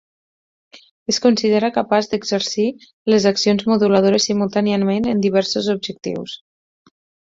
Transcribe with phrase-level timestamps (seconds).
[1.13, 2.67] Es considera capaç de exercir
[3.15, 6.39] les accions moduladores simultàniament en diversos objectius.